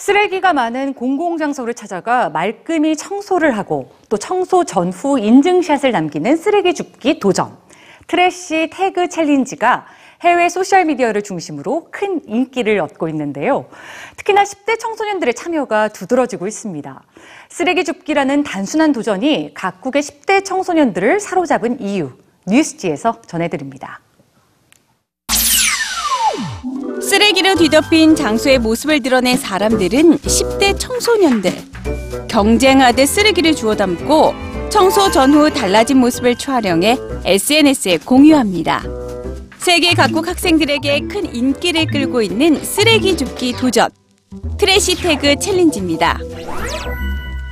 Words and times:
쓰레기가 0.00 0.54
많은 0.54 0.94
공공장소를 0.94 1.74
찾아가 1.74 2.30
말끔히 2.30 2.96
청소를 2.96 3.58
하고 3.58 3.90
또 4.08 4.16
청소 4.16 4.64
전후 4.64 5.18
인증샷을 5.18 5.92
남기는 5.92 6.38
쓰레기 6.38 6.72
줍기 6.72 7.18
도전. 7.20 7.54
trash 8.06 8.70
tag 8.72 9.10
challenge가 9.10 9.86
해외 10.22 10.48
소셜미디어를 10.48 11.20
중심으로 11.20 11.88
큰 11.90 12.22
인기를 12.26 12.80
얻고 12.80 13.08
있는데요. 13.10 13.66
특히나 14.16 14.42
10대 14.42 14.78
청소년들의 14.78 15.34
참여가 15.34 15.88
두드러지고 15.88 16.46
있습니다. 16.46 17.02
쓰레기 17.50 17.84
줍기라는 17.84 18.42
단순한 18.42 18.92
도전이 18.92 19.52
각국의 19.52 20.00
10대 20.00 20.46
청소년들을 20.46 21.20
사로잡은 21.20 21.78
이유, 21.78 22.12
뉴스G에서 22.46 23.20
전해드립니다. 23.26 24.00
쓰레기로 27.10 27.56
뒤덮인 27.56 28.14
장소의 28.14 28.60
모습을 28.60 29.02
드러낸 29.02 29.36
사람들은 29.36 30.18
10대 30.18 30.78
청소년들. 30.78 31.52
경쟁하듯 32.28 33.08
쓰레기를 33.08 33.56
주워 33.56 33.74
담고 33.74 34.32
청소 34.70 35.10
전후 35.10 35.50
달라진 35.50 35.96
모습을 35.96 36.36
촬영해 36.36 36.96
SNS에 37.24 37.98
공유합니다. 38.04 38.84
세계 39.58 39.92
각국 39.94 40.28
학생들에게 40.28 41.00
큰 41.10 41.34
인기를 41.34 41.86
끌고 41.86 42.22
있는 42.22 42.62
쓰레기 42.62 43.16
줍기 43.16 43.54
도전. 43.54 43.90
trash 44.56 44.94
tag 44.94 45.34
challenge입니다. 45.34 46.20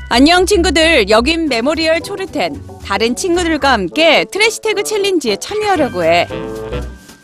안녕 0.09 0.47
친구들, 0.47 1.11
여긴 1.11 1.49
메모리얼 1.49 2.02
초르텐. 2.02 2.63
다른 2.85 3.16
친구들과 3.16 3.73
함께 3.73 4.25
trash 4.30 4.61
tag 4.61 4.84
challenge에 4.84 5.38
참여하려고 5.38 6.05
해. 6.05 6.29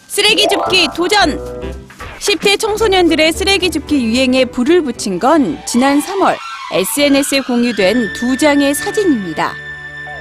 쓰레기 0.08 0.48
줍기 0.48 0.88
도전! 0.96 1.83
10대 2.24 2.58
청소년들의 2.58 3.34
쓰레기 3.34 3.68
줍기 3.68 4.02
유행에 4.02 4.46
불을 4.46 4.80
붙인 4.80 5.18
건 5.18 5.58
지난 5.66 6.00
3월 6.00 6.34
SNS에 6.72 7.40
공유된 7.40 8.14
두 8.14 8.38
장의 8.38 8.74
사진입니다. 8.74 9.52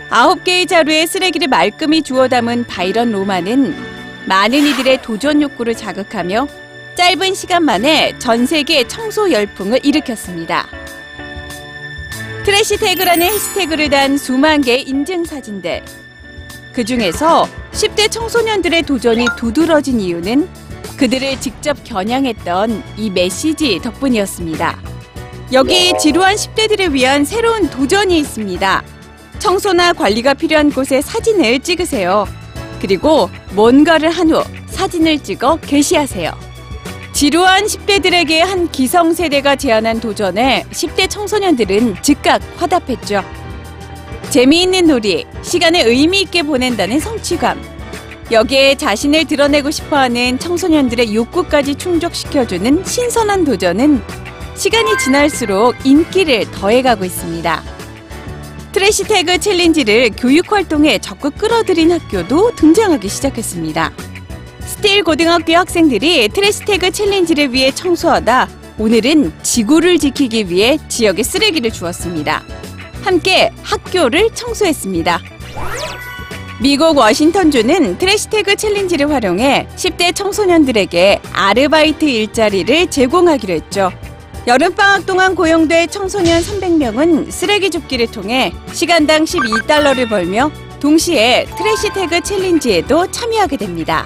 아홉 0.10 0.44
개의 0.44 0.66
자루에 0.66 1.06
쓰레기를 1.06 1.48
말끔히 1.48 2.02
주워 2.02 2.28
담은 2.28 2.66
바이런 2.66 3.14
로마는 3.14 3.74
많은 4.28 4.66
이들의 4.66 5.02
도전 5.02 5.42
욕구를 5.42 5.76
자극하며 5.76 6.50
짧은 6.96 7.36
시간 7.36 7.64
만에 7.64 8.20
전 8.20 8.46
세계 8.46 8.86
청소 8.86 9.32
열풍을 9.32 9.80
일으켰습니다. 9.86 10.68
trash 12.44 12.80
tag라는 12.80 13.28
해시태그를 13.28 13.90
단 13.90 14.18
수만 14.18 14.60
개의 14.60 14.84
인증 14.84 15.24
사진들. 15.24 15.82
그 16.74 16.84
중에서 16.84 17.48
10대 17.72 18.12
청소년들의 18.12 18.84
도전이 18.84 19.26
두드러진 19.38 20.02
이유는 20.02 20.50
그들을 20.98 21.40
직접 21.40 21.84
겨냥했던 21.84 22.84
이 22.98 23.10
메시지 23.10 23.80
덕분이었습니다. 23.82 24.80
여기 25.52 25.94
지루한 26.00 26.36
10대들을 26.36 26.92
위한 26.94 27.26
새로운 27.26 27.70
도전이 27.70 28.18
있습니다. 28.20 28.84
청소나 29.40 29.94
관리가 29.94 30.34
필요한 30.36 30.72
곳에 30.72 31.02
사진을 31.02 31.60
찍으세요. 31.60 32.26
그리고 32.82 33.30
뭔가를 33.54 34.10
한 34.10 34.32
후 34.32 34.44
사진을 34.68 35.20
찍어 35.20 35.58
게시하세요. 35.58 36.32
지루한 37.14 37.66
10대들에게 37.66 38.40
한 38.40 38.70
기성세대가 38.72 39.56
제안한 39.56 40.00
도전에 40.00 40.66
10대 40.72 41.10
청소년들은 41.10 41.98
즉각 42.02 42.42
화답했죠. 42.58 43.24
재미있는 44.32 44.88
놀이, 44.88 45.26
시간을 45.44 45.82
의미 45.86 46.22
있게 46.22 46.42
보낸다는 46.42 47.00
성취감, 47.00 47.62
여기에 48.32 48.76
자신을 48.76 49.26
드러내고 49.26 49.70
싶어하는 49.72 50.40
청소년들의 50.40 51.14
욕구까지 51.14 51.76
충족시켜주는 51.76 52.84
신선한 52.86 53.44
도전은 53.44 54.02
시간이 54.56 54.98
지날수록 54.98 55.76
인기를 55.84 56.50
더해가고 56.52 57.06
있습니다. 57.06 57.64
trash 58.72 59.04
tag 59.04 59.38
challenge를 59.38 60.12
교육 60.18 60.52
활동에 60.52 60.98
적극 61.00 61.38
끌어들인 61.38 61.92
학교도 61.92 62.56
등장하기 62.56 63.08
시작했습니다. 63.08 63.92
스틸 64.62 65.04
고등학교 65.04 65.56
학생들이 65.56 66.30
trash 66.30 66.66
tag 66.66 66.92
challenge를 66.92 67.54
위해 67.54 67.72
청소하다 67.72 68.50
오늘은 68.80 69.32
지구를 69.44 70.00
지키기 70.00 70.50
위해 70.50 70.80
지역에 70.88 71.22
쓰레기를 71.22 71.72
주웠습니다. 71.72 72.42
함께 73.04 73.52
학교를 73.62 74.34
청소했습니다. 74.34 75.33
미국 76.64 76.96
워싱턴주는 76.96 77.98
trashtag 77.98 78.56
challenge를 78.56 79.12
활용해 79.12 79.68
10대 79.76 80.16
청소년들에게 80.16 81.20
아르바이트 81.34 82.06
일자리를 82.06 82.90
제공하기로 82.90 83.54
했죠. 83.54 83.92
여름방학 84.48 85.06
동안 85.06 85.36
고용될 85.36 85.88
청소년 85.88 86.42
300명은 86.42 87.30
쓰레기 87.30 87.70
줍기를 87.70 88.08
통해 88.08 88.54
시간당 88.72 89.26
12달러를 89.26 90.08
벌며 90.08 90.52
동시에 90.80 91.48
trashtag 91.58 92.22
challenge에도 92.22 93.12
참여하게 93.12 93.58
됩니다. 93.58 94.06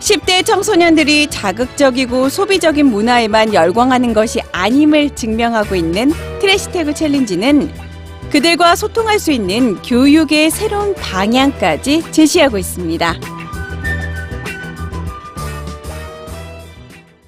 10대 0.00 0.46
청소년들이 0.46 1.26
자극적이고 1.26 2.30
소비적인 2.30 2.86
문화에만 2.86 3.52
열광하는 3.52 4.14
것이 4.14 4.40
아님을 4.52 5.10
증명하고 5.10 5.74
있는 5.74 6.12
트래시태그 6.40 6.94
챌린지는 6.94 7.91
그들과 8.30 8.76
소통할 8.76 9.18
수 9.18 9.30
있는 9.32 9.80
교육의 9.82 10.50
새로운 10.50 10.94
방향까지 10.94 12.10
제시하고 12.12 12.58
있습니다. 12.58 13.41